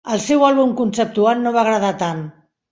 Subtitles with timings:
[0.13, 2.27] El seu àlbum conceptual no va agradar tant.